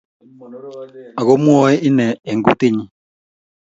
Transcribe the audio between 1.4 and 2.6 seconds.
mwaei ine eng